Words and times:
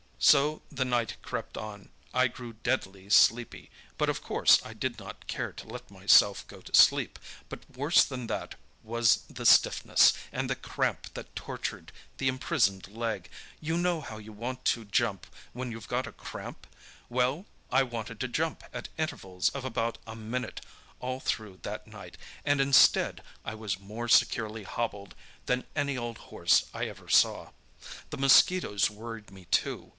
"So 0.23 0.61
the 0.71 0.85
night 0.85 1.17
crept 1.23 1.57
on. 1.57 1.89
I 2.13 2.27
grew 2.27 2.53
deadly 2.53 3.09
sleepy, 3.09 3.71
but 3.97 4.09
of 4.09 4.21
course 4.21 4.63
I 4.63 4.73
did 4.73 4.99
not 4.99 5.25
care 5.27 5.51
to 5.53 5.67
let 5.67 5.91
myself 5.91 6.45
go 6.47 6.61
to 6.61 6.75
sleep; 6.79 7.17
but 7.49 7.59
worse 7.77 8.03
than 8.03 8.27
that 8.27 8.55
was 8.83 9.17
the 9.29 9.45
stiffness, 9.45 10.13
and 10.31 10.49
the 10.49 10.55
cramp 10.55 11.13
that 11.15 11.35
tortured 11.35 11.91
the 12.17 12.27
imprisoned 12.27 12.87
leg. 12.87 13.29
You 13.59 13.77
know 13.77 14.01
how 14.01 14.17
you 14.17 14.31
want 14.31 14.63
to 14.65 14.85
jump 14.85 15.25
when 15.53 15.71
you've 15.71 15.87
got 15.87 16.17
cramp? 16.17 16.67
Well, 17.09 17.45
I 17.71 17.81
wanted 17.83 18.19
to 18.21 18.27
jump 18.27 18.63
at 18.73 18.89
intervals 18.97 19.49
of 19.49 19.65
about 19.65 19.97
a 20.07 20.15
minute 20.15 20.61
all 20.99 21.19
through 21.19 21.59
that 21.63 21.87
night, 21.87 22.17
and 22.45 22.61
instead, 22.61 23.23
I 23.45 23.53
was 23.55 23.79
more 23.79 24.07
securely 24.07 24.63
hobbled 24.63 25.15
than 25.47 25.65
any 25.75 25.97
old 25.97 26.17
horse 26.29 26.65
I 26.73 26.85
ever 26.85 27.09
saw. 27.09 27.51
The 28.11 28.17
mosquitoes 28.17 28.89
worried 28.89 29.31
me 29.31 29.45
too. 29.45 29.89